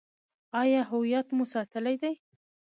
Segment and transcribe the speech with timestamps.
[0.61, 2.13] آیا هویت مو ساتلی دی؟